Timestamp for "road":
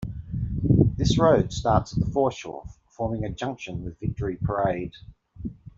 1.19-1.53